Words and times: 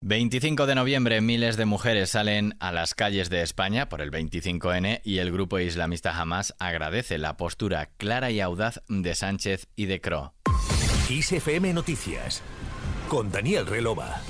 25 0.00 0.66
de 0.66 0.76
noviembre, 0.76 1.20
miles 1.20 1.56
de 1.56 1.64
mujeres 1.64 2.10
salen 2.10 2.54
a 2.60 2.70
las 2.70 2.94
calles 2.94 3.30
de 3.30 3.42
España 3.42 3.88
por 3.88 4.00
el 4.00 4.12
25N 4.12 5.00
y 5.02 5.18
el 5.18 5.32
grupo 5.32 5.58
islamista 5.58 6.16
Hamas 6.16 6.54
agradece 6.60 7.18
la 7.18 7.36
postura 7.36 7.90
clara 7.96 8.30
y 8.30 8.40
audaz 8.40 8.80
de 8.88 9.16
Sánchez 9.16 9.66
y 9.74 9.86
de 9.86 10.00
Cro. 10.00 10.34
Noticias 11.74 12.42
con 13.08 13.32
Daniel 13.32 13.66
Relova. 13.66 14.22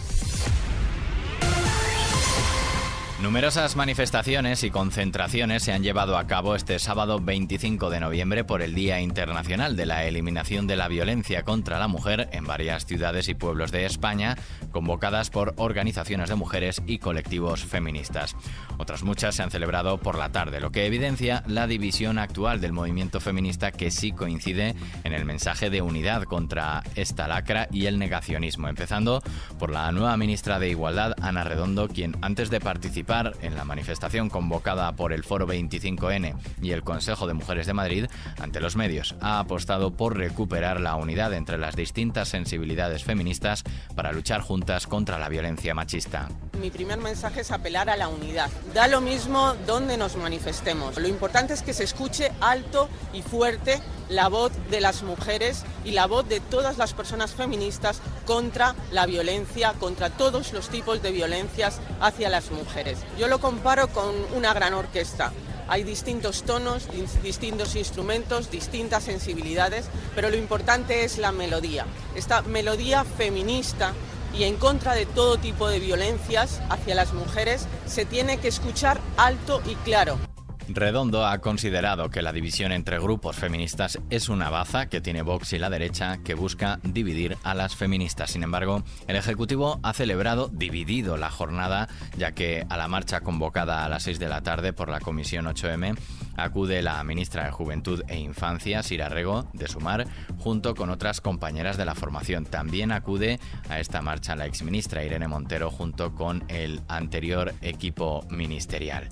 Numerosas 3.20 3.74
manifestaciones 3.74 4.62
y 4.62 4.70
concentraciones 4.70 5.64
se 5.64 5.72
han 5.72 5.82
llevado 5.82 6.16
a 6.16 6.28
cabo 6.28 6.54
este 6.54 6.78
sábado 6.78 7.18
25 7.18 7.90
de 7.90 7.98
noviembre 7.98 8.44
por 8.44 8.62
el 8.62 8.76
Día 8.76 9.00
Internacional 9.00 9.74
de 9.74 9.86
la 9.86 10.04
Eliminación 10.04 10.68
de 10.68 10.76
la 10.76 10.86
Violencia 10.86 11.42
contra 11.42 11.80
la 11.80 11.88
Mujer 11.88 12.28
en 12.30 12.44
varias 12.44 12.86
ciudades 12.86 13.28
y 13.28 13.34
pueblos 13.34 13.72
de 13.72 13.86
España, 13.86 14.36
convocadas 14.70 15.30
por 15.30 15.52
organizaciones 15.56 16.28
de 16.28 16.36
mujeres 16.36 16.80
y 16.86 16.98
colectivos 17.00 17.64
feministas. 17.64 18.36
Otras 18.78 19.02
muchas 19.02 19.34
se 19.34 19.42
han 19.42 19.50
celebrado 19.50 19.98
por 19.98 20.16
la 20.16 20.30
tarde, 20.30 20.60
lo 20.60 20.70
que 20.70 20.86
evidencia 20.86 21.42
la 21.48 21.66
división 21.66 22.20
actual 22.20 22.60
del 22.60 22.72
movimiento 22.72 23.18
feminista 23.18 23.72
que 23.72 23.90
sí 23.90 24.12
coincide 24.12 24.76
en 25.02 25.12
el 25.12 25.24
mensaje 25.24 25.70
de 25.70 25.82
unidad 25.82 26.22
contra 26.22 26.84
esta 26.94 27.26
lacra 27.26 27.66
y 27.72 27.86
el 27.86 27.98
negacionismo, 27.98 28.68
empezando 28.68 29.24
por 29.58 29.72
la 29.72 29.90
nueva 29.90 30.16
ministra 30.16 30.60
de 30.60 30.68
Igualdad, 30.68 31.14
Ana 31.20 31.42
Redondo, 31.42 31.88
quien 31.88 32.16
antes 32.20 32.48
de 32.48 32.60
participar 32.60 33.07
en 33.08 33.54
la 33.54 33.64
manifestación 33.64 34.28
convocada 34.28 34.92
por 34.92 35.14
el 35.14 35.24
Foro 35.24 35.46
25N 35.46 36.36
y 36.60 36.72
el 36.72 36.82
Consejo 36.82 37.26
de 37.26 37.32
Mujeres 37.32 37.66
de 37.66 37.72
Madrid 37.72 38.06
ante 38.38 38.60
los 38.60 38.76
medios. 38.76 39.14
Ha 39.22 39.38
apostado 39.38 39.92
por 39.92 40.18
recuperar 40.18 40.78
la 40.78 40.94
unidad 40.94 41.32
entre 41.32 41.56
las 41.56 41.74
distintas 41.74 42.28
sensibilidades 42.28 43.04
feministas 43.04 43.64
para 43.96 44.12
luchar 44.12 44.42
juntas 44.42 44.86
contra 44.86 45.18
la 45.18 45.30
violencia 45.30 45.74
machista. 45.74 46.28
Mi 46.60 46.70
primer 46.70 46.98
mensaje 46.98 47.40
es 47.40 47.50
apelar 47.50 47.88
a 47.88 47.96
la 47.96 48.08
unidad. 48.08 48.50
Da 48.74 48.88
lo 48.88 49.00
mismo 49.00 49.54
donde 49.66 49.96
nos 49.96 50.16
manifestemos. 50.16 50.98
Lo 50.98 51.08
importante 51.08 51.54
es 51.54 51.62
que 51.62 51.72
se 51.72 51.84
escuche 51.84 52.30
alto 52.42 52.90
y 53.14 53.22
fuerte 53.22 53.80
la 54.08 54.28
voz 54.28 54.52
de 54.70 54.80
las 54.80 55.02
mujeres 55.02 55.64
y 55.84 55.92
la 55.92 56.06
voz 56.06 56.28
de 56.28 56.40
todas 56.40 56.78
las 56.78 56.94
personas 56.94 57.32
feministas 57.32 58.00
contra 58.26 58.74
la 58.90 59.06
violencia, 59.06 59.74
contra 59.78 60.10
todos 60.10 60.52
los 60.52 60.68
tipos 60.68 61.02
de 61.02 61.12
violencias 61.12 61.80
hacia 62.00 62.28
las 62.28 62.50
mujeres. 62.50 62.98
Yo 63.18 63.28
lo 63.28 63.40
comparo 63.40 63.88
con 63.88 64.14
una 64.34 64.52
gran 64.54 64.74
orquesta. 64.74 65.32
Hay 65.68 65.84
distintos 65.84 66.44
tonos, 66.44 66.88
distintos 67.22 67.76
instrumentos, 67.76 68.50
distintas 68.50 69.04
sensibilidades, 69.04 69.86
pero 70.14 70.30
lo 70.30 70.36
importante 70.36 71.04
es 71.04 71.18
la 71.18 71.30
melodía. 71.30 71.84
Esta 72.14 72.40
melodía 72.42 73.04
feminista 73.04 73.92
y 74.32 74.44
en 74.44 74.56
contra 74.56 74.94
de 74.94 75.04
todo 75.04 75.36
tipo 75.36 75.68
de 75.68 75.78
violencias 75.78 76.60
hacia 76.70 76.94
las 76.94 77.12
mujeres 77.12 77.66
se 77.86 78.06
tiene 78.06 78.38
que 78.38 78.48
escuchar 78.48 79.00
alto 79.16 79.60
y 79.66 79.74
claro. 79.76 80.18
Redondo 80.70 81.26
ha 81.26 81.38
considerado 81.38 82.10
que 82.10 82.20
la 82.20 82.32
división 82.32 82.72
entre 82.72 82.98
grupos 82.98 83.36
feministas 83.36 83.98
es 84.10 84.28
una 84.28 84.50
baza 84.50 84.90
que 84.90 85.00
tiene 85.00 85.22
Vox 85.22 85.54
y 85.54 85.58
la 85.58 85.70
derecha 85.70 86.18
que 86.18 86.34
busca 86.34 86.78
dividir 86.82 87.38
a 87.42 87.54
las 87.54 87.74
feministas. 87.74 88.32
Sin 88.32 88.42
embargo, 88.42 88.82
el 89.06 89.16
Ejecutivo 89.16 89.80
ha 89.82 89.94
celebrado 89.94 90.48
dividido 90.48 91.16
la 91.16 91.30
jornada, 91.30 91.88
ya 92.18 92.32
que 92.32 92.66
a 92.68 92.76
la 92.76 92.86
marcha 92.86 93.22
convocada 93.22 93.82
a 93.84 93.88
las 93.88 94.02
6 94.02 94.18
de 94.18 94.28
la 94.28 94.42
tarde 94.42 94.74
por 94.74 94.90
la 94.90 95.00
Comisión 95.00 95.46
8M 95.46 95.96
acude 96.36 96.82
la 96.82 97.02
ministra 97.02 97.46
de 97.46 97.50
Juventud 97.50 98.02
e 98.06 98.18
Infancia, 98.18 98.82
Sira 98.82 99.08
Rego, 99.08 99.48
de 99.54 99.68
Sumar, 99.68 100.06
junto 100.38 100.74
con 100.74 100.90
otras 100.90 101.22
compañeras 101.22 101.78
de 101.78 101.86
la 101.86 101.94
formación. 101.94 102.44
También 102.44 102.92
acude 102.92 103.40
a 103.70 103.80
esta 103.80 104.02
marcha 104.02 104.36
la 104.36 104.46
exministra 104.46 105.02
Irene 105.02 105.28
Montero 105.28 105.70
junto 105.70 106.14
con 106.14 106.44
el 106.48 106.82
anterior 106.88 107.54
equipo 107.62 108.24
ministerial. 108.28 109.08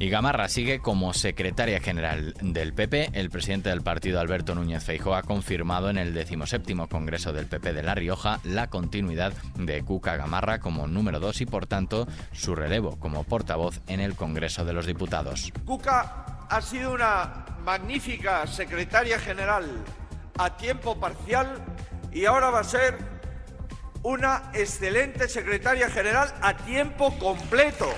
Y 0.00 0.10
Gamarra 0.10 0.48
sigue 0.48 0.78
como 0.78 1.12
secretaria 1.12 1.80
general 1.80 2.32
del 2.40 2.72
PP. 2.72 3.10
El 3.14 3.30
presidente 3.30 3.70
del 3.70 3.82
partido, 3.82 4.20
Alberto 4.20 4.54
Núñez 4.54 4.84
Feijóo, 4.84 5.16
ha 5.16 5.24
confirmado 5.24 5.90
en 5.90 5.98
el 5.98 6.14
17 6.14 6.76
Congreso 6.88 7.32
del 7.32 7.46
PP 7.46 7.72
de 7.72 7.82
La 7.82 7.96
Rioja 7.96 8.38
la 8.44 8.70
continuidad 8.70 9.32
de 9.56 9.82
Cuca 9.82 10.16
Gamarra 10.16 10.60
como 10.60 10.86
número 10.86 11.18
2 11.18 11.40
y, 11.40 11.46
por 11.46 11.66
tanto, 11.66 12.06
su 12.30 12.54
relevo 12.54 12.96
como 13.00 13.24
portavoz 13.24 13.80
en 13.88 13.98
el 13.98 14.14
Congreso 14.14 14.64
de 14.64 14.72
los 14.72 14.86
Diputados. 14.86 15.52
Cuca 15.64 16.46
ha 16.48 16.62
sido 16.62 16.92
una 16.92 17.46
magnífica 17.64 18.46
secretaria 18.46 19.18
general 19.18 19.66
a 20.38 20.56
tiempo 20.56 21.00
parcial 21.00 21.60
y 22.12 22.24
ahora 22.24 22.50
va 22.50 22.60
a 22.60 22.64
ser 22.64 22.96
una 24.04 24.52
excelente 24.54 25.28
secretaria 25.28 25.90
general 25.90 26.32
a 26.40 26.56
tiempo 26.56 27.18
completo. 27.18 27.88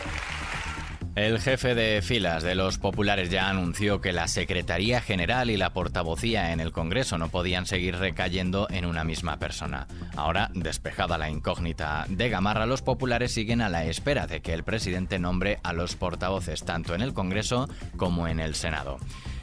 El 1.17 1.41
jefe 1.41 1.75
de 1.75 2.03
filas 2.03 2.45
de 2.45 2.55
los 2.55 2.79
populares 2.79 3.31
ya 3.31 3.51
anunció 3.51 4.01
que 4.01 4.13
la 4.13 4.29
Secretaría 4.29 5.01
General 5.01 5.51
y 5.51 5.57
la 5.57 5.73
portavocía 5.73 6.53
en 6.53 6.61
el 6.61 6.71
Congreso 6.71 7.19
no 7.19 7.29
podían 7.29 7.67
seguir 7.67 7.97
recayendo 7.97 8.69
en 8.71 8.87
una 8.87 9.03
misma 9.03 9.37
persona. 9.37 9.89
Ahora, 10.17 10.51
despejada 10.55 11.19
la 11.19 11.29
incógnita 11.29 12.07
de 12.09 12.29
Gamarra, 12.29 12.65
los 12.65 12.83
populares 12.83 13.35
siguen 13.35 13.61
a 13.61 13.69
la 13.69 13.85
espera 13.85 14.29
de 14.29 14.41
que 14.41 14.55
el 14.55 14.63
presidente 14.63 15.19
nombre 15.19 15.59
a 15.65 15.73
los 15.73 15.97
portavoces 15.97 16.65
tanto 16.65 16.95
en 16.95 17.03
el 17.03 17.13
Congreso 17.13 17.69
como 17.97 18.29
en 18.29 18.39
el 18.39 18.55
Senado. 18.55 18.99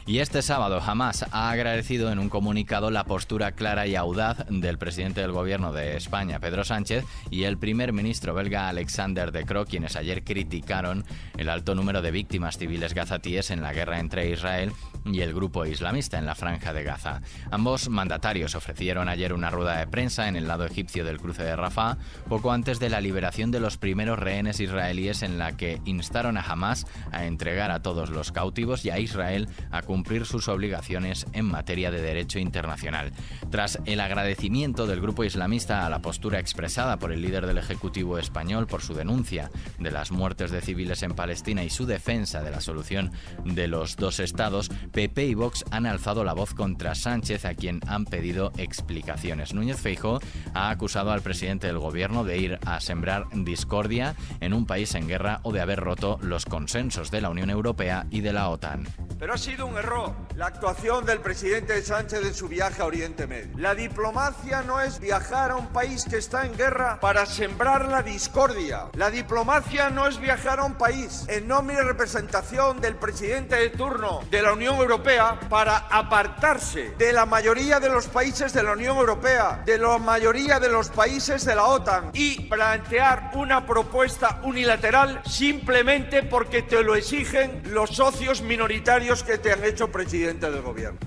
Y 0.07 0.19
este 0.19 0.41
sábado 0.41 0.81
Hamas 0.81 1.25
ha 1.33 1.51
agradecido 1.51 2.09
en 2.13 2.19
un 2.19 2.29
comunicado 2.29 2.91
la 2.91 3.03
postura 3.03 3.51
clara 3.51 3.87
y 3.87 3.97
audaz 3.97 4.45
del 4.49 4.77
presidente 4.77 5.19
del 5.19 5.33
gobierno 5.33 5.73
de 5.73 5.97
España, 5.97 6.39
Pedro 6.39 6.63
Sánchez, 6.63 7.03
y 7.29 7.43
el 7.43 7.57
primer 7.57 7.91
ministro 7.91 8.33
belga 8.33 8.69
Alexander 8.69 9.33
De 9.33 9.43
Croo, 9.43 9.65
quienes 9.65 9.97
ayer 9.97 10.23
criticaron 10.23 11.03
el 11.35 11.49
alto 11.49 11.75
número 11.75 12.01
de 12.01 12.11
víctimas 12.11 12.57
civiles 12.57 12.93
gazatíes 12.93 13.51
en 13.51 13.61
la 13.61 13.73
guerra 13.73 13.99
entre 13.99 14.29
Israel 14.29 14.71
y 15.03 15.19
el 15.19 15.33
grupo 15.33 15.65
islamista 15.65 16.17
en 16.17 16.25
la 16.25 16.35
franja 16.35 16.71
de 16.71 16.83
Gaza. 16.83 17.21
Ambos 17.51 17.89
mandatarios 17.89 18.55
ofrecieron 18.55 19.09
ayer 19.09 19.33
una 19.33 19.49
rueda 19.49 19.77
de 19.77 19.87
prensa 19.87 20.29
en 20.29 20.37
el 20.37 20.47
lado 20.47 20.65
egipcio 20.65 21.03
del 21.03 21.19
cruce 21.19 21.43
de 21.43 21.55
Rafah, 21.55 21.97
poco 22.29 22.53
antes 22.53 22.79
de 22.79 22.89
la 22.89 23.01
liberación 23.01 23.51
de 23.51 23.59
los 23.59 23.77
primeros 23.77 24.19
rehenes 24.19 24.61
israelíes 24.61 25.21
en 25.21 25.37
la 25.37 25.57
que 25.57 25.81
instaron 25.83 26.37
a 26.37 26.41
Hamas 26.41 26.87
a 27.11 27.25
entregar 27.25 27.71
a 27.71 27.81
todos 27.81 28.09
los 28.09 28.31
cautivos 28.31 28.85
y 28.85 28.89
a 28.89 28.99
Israel 28.99 29.49
a 29.69 29.81
cumplir 29.81 29.96
sus 30.25 30.47
obligaciones 30.47 31.25
en 31.33 31.45
materia 31.45 31.91
de 31.91 32.01
derecho 32.01 32.39
internacional. 32.39 33.11
Tras 33.49 33.79
el 33.85 33.99
agradecimiento 33.99 34.87
del 34.87 35.01
grupo 35.01 35.23
islamista 35.23 35.85
a 35.85 35.89
la 35.89 36.01
postura 36.01 36.39
expresada 36.39 36.97
por 36.97 37.11
el 37.11 37.21
líder 37.21 37.45
del 37.45 37.57
Ejecutivo 37.57 38.17
español 38.17 38.67
por 38.67 38.81
su 38.81 38.93
denuncia 38.93 39.51
de 39.79 39.91
las 39.91 40.11
muertes 40.11 40.51
de 40.51 40.61
civiles 40.61 41.03
en 41.03 41.13
Palestina 41.13 41.63
y 41.63 41.69
su 41.69 41.85
defensa 41.85 42.41
de 42.41 42.51
la 42.51 42.61
solución 42.61 43.11
de 43.43 43.67
los 43.67 43.95
dos 43.95 44.19
estados, 44.19 44.69
PP 44.91 45.25
y 45.25 45.33
Vox 45.33 45.65
han 45.71 45.85
alzado 45.85 46.23
la 46.23 46.33
voz 46.33 46.53
contra 46.53 46.95
Sánchez, 46.95 47.45
a 47.45 47.55
quien 47.55 47.81
han 47.87 48.05
pedido 48.05 48.51
explicaciones. 48.57 49.53
Núñez 49.53 49.79
Feijóo 49.79 50.19
ha 50.53 50.69
acusado 50.69 51.11
al 51.11 51.21
presidente 51.21 51.67
del 51.67 51.79
gobierno 51.79 52.23
de 52.23 52.37
ir 52.37 52.59
a 52.65 52.79
sembrar 52.79 53.25
discordia 53.33 54.15
en 54.39 54.53
un 54.53 54.65
país 54.65 54.95
en 54.95 55.07
guerra 55.07 55.39
o 55.43 55.51
de 55.51 55.61
haber 55.61 55.79
roto 55.79 56.17
los 56.21 56.45
consensos 56.45 57.11
de 57.11 57.21
la 57.21 57.29
Unión 57.29 57.49
Europea 57.49 58.07
y 58.09 58.21
de 58.21 58.33
la 58.33 58.49
OTAN. 58.49 58.87
Pero 59.19 59.33
ha 59.33 59.37
sido 59.37 59.65
un 59.65 59.77
error 59.77 59.86
la 60.35 60.47
actuación 60.47 61.05
del 61.05 61.19
presidente 61.19 61.81
Sánchez 61.81 62.19
en 62.21 62.33
su 62.33 62.49
viaje 62.49 62.81
a 62.81 62.85
Oriente 62.85 63.25
Medio. 63.25 63.57
La 63.57 63.73
diplomacia 63.73 64.61
no 64.61 64.81
es 64.81 64.99
viajar 64.99 65.51
a 65.51 65.55
un 65.55 65.67
país 65.67 66.03
que 66.03 66.17
está 66.17 66.45
en 66.45 66.57
guerra 66.57 66.99
para 66.99 67.25
sembrar 67.25 67.87
la 67.87 68.03
discordia. 68.03 68.89
La 68.95 69.09
diplomacia 69.09 69.89
no 69.89 70.05
es 70.05 70.19
viajar 70.19 70.59
a 70.59 70.65
un 70.65 70.75
país 70.75 71.23
en 71.29 71.47
nombre 71.47 71.77
y 71.77 71.79
representación 71.79 72.81
del 72.81 72.97
presidente 72.97 73.55
de 73.55 73.69
turno 73.69 74.23
de 74.29 74.41
la 74.41 74.51
Unión 74.51 74.75
Europea 74.75 75.39
para 75.49 75.77
apartarse 75.77 76.93
de 76.97 77.13
la 77.13 77.25
mayoría 77.25 77.79
de 77.79 77.89
los 77.89 78.07
países 78.07 78.51
de 78.51 78.63
la 78.63 78.73
Unión 78.73 78.97
Europea, 78.97 79.63
de 79.65 79.77
la 79.77 79.97
mayoría 79.99 80.59
de 80.59 80.67
los 80.69 80.89
países 80.89 81.45
de 81.45 81.55
la 81.55 81.63
OTAN 81.63 82.11
y 82.13 82.41
plantear 82.49 83.31
una 83.35 83.65
propuesta 83.65 84.41
unilateral 84.43 85.21
simplemente 85.25 86.23
porque 86.23 86.61
te 86.61 86.83
lo 86.83 86.93
exigen 86.93 87.61
los 87.67 87.91
socios 87.91 88.41
minoritarios 88.41 89.23
que 89.23 89.37
te 89.37 89.53
han 89.53 89.63
hecho 89.63 89.76
presidente 89.85 90.49
del 90.49 90.63
gobierno. 90.63 90.99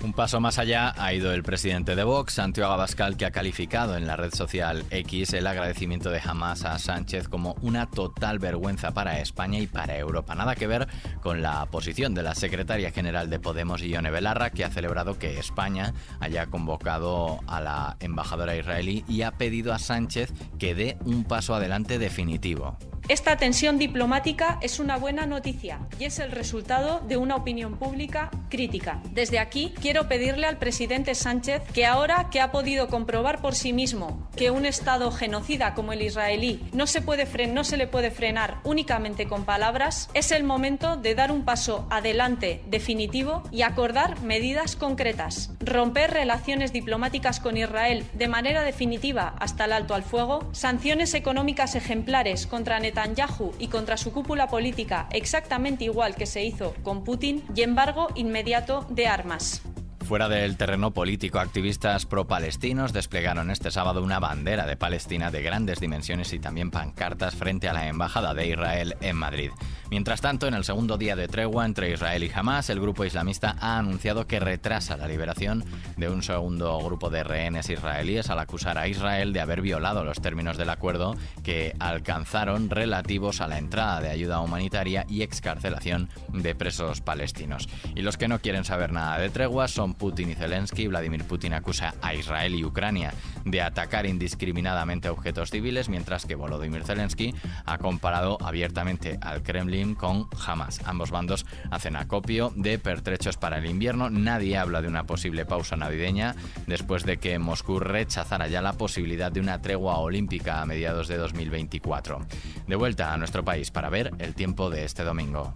Un 0.00 0.12
paso 0.12 0.40
más 0.40 0.58
allá 0.58 0.94
ha 0.96 1.12
ido 1.12 1.32
el 1.32 1.42
presidente 1.42 1.96
de 1.96 2.04
Vox, 2.04 2.34
Santiago 2.34 2.72
Abascal, 2.72 3.16
que 3.16 3.26
ha 3.26 3.32
calificado 3.32 3.96
en 3.96 4.06
la 4.06 4.14
red 4.14 4.32
social 4.32 4.84
X 4.90 5.32
el 5.32 5.46
agradecimiento 5.46 6.10
de 6.10 6.20
Hamas 6.24 6.64
a 6.64 6.78
Sánchez 6.78 7.28
como 7.28 7.56
una 7.62 7.90
total 7.90 8.38
vergüenza 8.38 8.92
para 8.92 9.18
España 9.18 9.58
y 9.58 9.66
para 9.66 9.98
Europa. 9.98 10.36
Nada 10.36 10.54
que 10.54 10.68
ver 10.68 10.86
con 11.20 11.42
la 11.42 11.66
posición 11.66 12.14
de 12.14 12.22
la 12.22 12.36
secretaria 12.36 12.92
general 12.92 13.28
de 13.28 13.40
Podemos, 13.40 13.82
Ione 13.82 14.12
Belarra, 14.12 14.50
que 14.50 14.64
ha 14.64 14.70
celebrado 14.70 15.18
que 15.18 15.40
España 15.40 15.94
haya 16.20 16.46
convocado 16.46 17.40
a 17.48 17.60
la 17.60 17.96
embajadora 17.98 18.56
israelí 18.56 19.04
y 19.08 19.22
ha 19.22 19.32
pedido 19.32 19.72
a 19.72 19.80
Sánchez 19.80 20.32
que 20.60 20.76
dé 20.76 20.96
un 21.04 21.24
paso 21.24 21.56
adelante 21.56 21.98
definitivo. 21.98 22.78
Esta 23.08 23.38
tensión 23.38 23.78
diplomática 23.78 24.58
es 24.60 24.78
una 24.78 24.98
buena 24.98 25.24
noticia 25.24 25.80
y 25.98 26.04
es 26.04 26.18
el 26.18 26.30
resultado 26.30 27.00
de 27.00 27.16
una 27.16 27.36
opinión 27.36 27.78
pública 27.78 28.30
crítica. 28.50 29.00
Desde 29.12 29.38
aquí 29.38 29.72
quiero 29.80 30.08
pedirle 30.08 30.46
al 30.46 30.58
presidente 30.58 31.14
Sánchez 31.14 31.62
que 31.72 31.86
ahora 31.86 32.28
que 32.30 32.42
ha 32.42 32.52
podido 32.52 32.88
comprobar 32.88 33.40
por 33.40 33.54
sí 33.54 33.72
mismo 33.72 34.28
que 34.36 34.50
un 34.50 34.66
Estado 34.66 35.10
genocida 35.10 35.72
como 35.72 35.94
el 35.94 36.02
israelí 36.02 36.60
no 36.74 36.86
se, 36.86 37.00
puede 37.00 37.26
no 37.46 37.64
se 37.64 37.78
le 37.78 37.86
puede 37.86 38.10
frenar 38.10 38.60
únicamente 38.64 39.26
con 39.26 39.46
palabras, 39.46 40.10
es 40.12 40.30
el 40.30 40.44
momento 40.44 40.96
de 40.96 41.14
dar 41.14 41.32
un 41.32 41.46
paso 41.46 41.86
adelante 41.90 42.62
definitivo 42.66 43.42
y 43.50 43.62
acordar 43.62 44.20
medidas 44.20 44.76
concretas. 44.76 45.50
Romper 45.68 46.10
relaciones 46.10 46.72
diplomáticas 46.72 47.40
con 47.40 47.58
Israel 47.58 48.06
de 48.14 48.26
manera 48.26 48.62
definitiva 48.62 49.34
hasta 49.38 49.66
el 49.66 49.72
alto 49.72 49.94
al 49.94 50.02
fuego, 50.02 50.48
sanciones 50.52 51.12
económicas 51.12 51.74
ejemplares 51.74 52.46
contra 52.46 52.80
Netanyahu 52.80 53.52
y 53.58 53.68
contra 53.68 53.98
su 53.98 54.10
cúpula 54.10 54.48
política 54.48 55.08
exactamente 55.12 55.84
igual 55.84 56.14
que 56.14 56.24
se 56.24 56.42
hizo 56.42 56.72
con 56.82 57.04
Putin 57.04 57.44
y 57.54 57.60
embargo 57.60 58.08
inmediato 58.14 58.86
de 58.88 59.08
armas. 59.08 59.60
Fuera 60.08 60.30
del 60.30 60.56
terreno 60.56 60.92
político, 60.92 61.38
activistas 61.38 62.06
pro-palestinos 62.06 62.94
desplegaron 62.94 63.50
este 63.50 63.70
sábado 63.70 64.02
una 64.02 64.18
bandera 64.18 64.64
de 64.64 64.74
Palestina 64.74 65.30
de 65.30 65.42
grandes 65.42 65.80
dimensiones 65.80 66.32
y 66.32 66.38
también 66.38 66.70
pancartas 66.70 67.36
frente 67.36 67.68
a 67.68 67.74
la 67.74 67.88
Embajada 67.88 68.32
de 68.32 68.46
Israel 68.46 68.96
en 69.02 69.16
Madrid. 69.16 69.50
Mientras 69.90 70.22
tanto, 70.22 70.46
en 70.46 70.54
el 70.54 70.64
segundo 70.64 70.96
día 70.96 71.14
de 71.14 71.28
tregua 71.28 71.66
entre 71.66 71.92
Israel 71.92 72.24
y 72.24 72.30
Hamas, 72.34 72.70
el 72.70 72.80
grupo 72.80 73.04
islamista 73.04 73.56
ha 73.60 73.78
anunciado 73.78 74.26
que 74.26 74.40
retrasa 74.40 74.96
la 74.96 75.08
liberación 75.08 75.62
de 75.98 76.08
un 76.08 76.22
segundo 76.22 76.78
grupo 76.78 77.10
de 77.10 77.22
rehenes 77.22 77.68
israelíes 77.68 78.30
al 78.30 78.38
acusar 78.38 78.78
a 78.78 78.88
Israel 78.88 79.34
de 79.34 79.40
haber 79.40 79.60
violado 79.60 80.04
los 80.04 80.22
términos 80.22 80.56
del 80.56 80.70
acuerdo 80.70 81.16
que 81.42 81.74
alcanzaron 81.80 82.70
relativos 82.70 83.42
a 83.42 83.48
la 83.48 83.58
entrada 83.58 84.00
de 84.00 84.08
ayuda 84.08 84.40
humanitaria 84.40 85.04
y 85.06 85.20
excarcelación 85.20 86.08
de 86.32 86.54
presos 86.54 87.02
palestinos. 87.02 87.68
Y 87.94 88.00
los 88.00 88.16
que 88.16 88.28
no 88.28 88.40
quieren 88.40 88.64
saber 88.64 88.92
nada 88.92 89.18
de 89.18 89.28
tregua 89.28 89.68
son 89.68 89.97
Putin 89.98 90.30
y 90.30 90.34
Zelensky, 90.34 90.86
Vladimir 90.86 91.24
Putin 91.24 91.52
acusa 91.52 91.94
a 92.00 92.14
Israel 92.14 92.54
y 92.54 92.64
Ucrania 92.64 93.12
de 93.44 93.60
atacar 93.60 94.06
indiscriminadamente 94.06 95.08
objetos 95.08 95.50
civiles, 95.50 95.88
mientras 95.88 96.24
que 96.24 96.34
Volodymyr 96.34 96.84
Zelensky 96.84 97.34
ha 97.66 97.78
comparado 97.78 98.38
abiertamente 98.40 99.18
al 99.20 99.42
Kremlin 99.42 99.94
con 99.94 100.28
Hamas. 100.46 100.80
Ambos 100.84 101.10
bandos 101.10 101.44
hacen 101.70 101.96
acopio 101.96 102.52
de 102.56 102.78
pertrechos 102.78 103.36
para 103.36 103.58
el 103.58 103.66
invierno. 103.66 104.10
Nadie 104.10 104.56
habla 104.56 104.80
de 104.80 104.88
una 104.88 105.04
posible 105.04 105.44
pausa 105.44 105.76
navideña 105.76 106.34
después 106.66 107.04
de 107.04 107.18
que 107.18 107.38
Moscú 107.38 107.80
rechazara 107.80 108.48
ya 108.48 108.62
la 108.62 108.74
posibilidad 108.74 109.32
de 109.32 109.40
una 109.40 109.60
tregua 109.60 109.98
olímpica 109.98 110.62
a 110.62 110.66
mediados 110.66 111.08
de 111.08 111.16
2024. 111.16 112.20
De 112.66 112.76
vuelta 112.76 113.12
a 113.12 113.18
nuestro 113.18 113.44
país 113.44 113.70
para 113.70 113.90
ver 113.90 114.12
el 114.18 114.34
tiempo 114.34 114.70
de 114.70 114.84
este 114.84 115.02
domingo. 115.02 115.54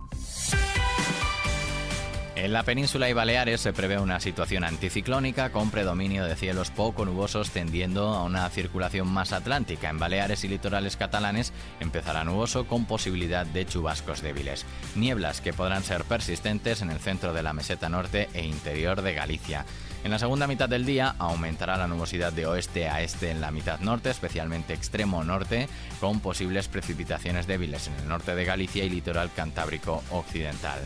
En 2.43 2.53
la 2.53 2.65
península 2.65 3.09
y 3.09 3.13
Baleares 3.13 3.61
se 3.61 3.73
prevé 3.73 4.01
una 4.01 4.19
situación 4.19 4.65
anticiclónica 4.65 5.53
con 5.53 5.71
predominio 5.71 6.25
de 6.25 6.35
cielos 6.35 6.73
poco 6.73 7.05
nubosos 7.05 7.51
tendiendo 7.51 8.09
a 8.09 8.25
una 8.25 8.51
circulación 8.51 9.07
más 9.07 9.33
atlántica. 9.33 9.89
En 9.89 10.01
Baleares 10.01 10.43
y 10.43 10.49
litorales 10.49 10.97
catalanes 10.97 11.53
empezará 11.79 12.25
nuboso 12.25 12.67
con 12.67 12.85
posibilidad 12.85 13.47
de 13.47 13.65
chubascos 13.65 14.23
débiles. 14.23 14.67
Nieblas 14.97 15.41
que 15.41 15.53
podrán 15.53 15.85
ser 15.85 16.03
persistentes 16.03 16.83
en 16.83 16.91
el 16.91 16.99
centro 16.99 17.33
de 17.33 17.45
la 17.45 17.53
meseta 17.53 17.89
norte 17.89 18.29
e 18.35 18.45
interior 18.45 19.03
de 19.03 19.15
Galicia. 19.15 19.65
En 20.03 20.11
la 20.11 20.19
segunda 20.19 20.49
mitad 20.49 20.69
del 20.69 20.85
día 20.85 21.15
aumentará 21.21 21.77
la 21.77 21.87
nubosidad 21.87 22.33
de 22.33 22.47
oeste 22.47 22.89
a 22.89 23.03
este 23.03 23.31
en 23.31 23.41
la 23.41 23.53
mitad 23.53 23.79
norte, 23.79 24.11
especialmente 24.11 24.75
extremo 24.75 25.23
norte, 25.23 25.69
con 26.01 26.19
posibles 26.19 26.67
precipitaciones 26.67 27.47
débiles 27.47 27.87
en 27.87 27.95
el 27.95 28.09
norte 28.09 28.35
de 28.35 28.45
Galicia 28.45 28.85
y 28.85 28.91
litoral 28.91 29.31
cantábrico 29.33 30.03
occidental. 30.11 30.81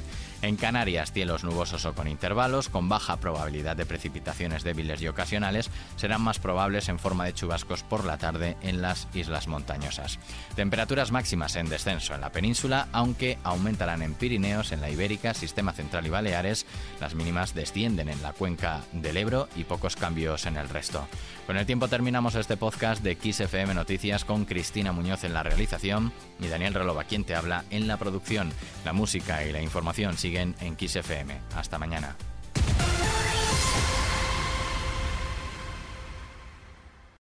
En 0.47 0.55
Canarias, 0.55 1.11
cielos 1.11 1.43
nubosos 1.43 1.87
o 1.87 1.95
con 1.97 2.07
intervalos, 2.07 2.69
con 2.69 2.89
baja 2.89 3.17
probabilidad 3.17 3.75
de 3.75 3.85
precipitaciones 3.85 4.63
débiles 4.63 5.03
y 5.03 5.09
ocasionales, 5.09 5.73
serán 5.97 6.23
más 6.23 6.39
probables 6.39 6.89
en 6.89 7.01
forma 7.01 7.25
de 7.25 7.35
chubascos 7.35 7.83
por 7.83 8.05
la 8.05 8.17
tarde 8.17 8.57
en 8.63 8.81
las 8.81 9.09
islas 9.13 9.49
montañosas. 9.49 10.21
Temperaturas 10.55 11.11
máximas 11.11 11.57
en 11.57 11.69
descenso 11.69 12.15
en 12.15 12.21
la 12.21 12.31
península, 12.31 12.87
aunque 12.93 13.39
aumentarán 13.43 14.03
en 14.03 14.15
Pirineos, 14.15 14.71
en 14.71 14.81
la 14.81 14.89
Ibérica, 14.89 15.35
Sistema 15.35 15.73
Central 15.73 16.07
y 16.07 16.11
Baleares. 16.11 16.65
Las 17.01 17.17
mínimas 17.17 17.53
descienden 17.53 18.09
en 18.09 18.23
la 18.23 18.33
cuenca 18.33 18.83
del 18.93 19.17
Ebro 19.17 19.49
y 19.57 19.65
pocos 19.65 19.97
cambios 19.97 20.47
en 20.47 20.59
el 20.59 20.69
resto. 20.69 21.09
Con 21.49 21.57
el 21.57 21.67
tiempo 21.67 21.89
terminamos 21.89 22.37
este 22.37 22.57
podcast 22.57 23.03
de 23.03 23.17
XFM 23.17 23.75
Noticias 23.75 24.25
con 24.25 24.45
Cristina 24.45 24.93
Muñoz 24.93 25.25
en 25.25 25.35
la 25.35 25.43
realización 25.43 26.13
y 26.39 26.47
Daniel 26.47 26.75
Relova 26.75 27.03
quien 27.03 27.25
te 27.25 27.35
habla 27.35 27.65
en 27.71 27.89
la 27.89 27.97
producción. 27.97 28.53
La 28.85 28.93
música 28.93 29.45
y 29.45 29.51
la 29.51 29.63
información 29.63 30.17
siguen 30.17 30.36
en 30.37 30.77
XFM. 30.77 31.39
Hasta 31.55 31.79
mañana. 31.79 32.17